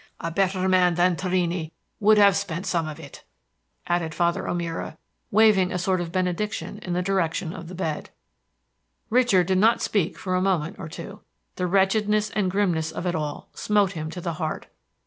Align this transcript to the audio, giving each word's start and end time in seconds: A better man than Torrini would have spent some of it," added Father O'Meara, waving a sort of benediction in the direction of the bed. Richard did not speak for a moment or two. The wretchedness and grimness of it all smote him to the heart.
A 0.19 0.31
better 0.31 0.67
man 0.67 0.95
than 0.95 1.15
Torrini 1.15 1.73
would 1.99 2.17
have 2.17 2.35
spent 2.35 2.65
some 2.65 2.87
of 2.87 2.99
it," 2.99 3.23
added 3.85 4.15
Father 4.15 4.47
O'Meara, 4.47 4.97
waving 5.29 5.71
a 5.71 5.77
sort 5.77 6.01
of 6.01 6.11
benediction 6.11 6.79
in 6.79 6.93
the 6.93 7.03
direction 7.03 7.53
of 7.53 7.67
the 7.67 7.75
bed. 7.75 8.09
Richard 9.11 9.45
did 9.45 9.59
not 9.59 9.79
speak 9.79 10.17
for 10.17 10.33
a 10.33 10.41
moment 10.41 10.77
or 10.79 10.89
two. 10.89 11.19
The 11.55 11.67
wretchedness 11.67 12.31
and 12.31 12.49
grimness 12.49 12.91
of 12.91 13.05
it 13.05 13.13
all 13.13 13.49
smote 13.53 13.91
him 13.91 14.09
to 14.09 14.21
the 14.21 14.33
heart. 14.33 14.65